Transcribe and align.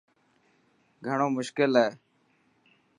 گھڻو 1.05 1.27
مشڪل 1.35 1.71
هي. 1.81 1.89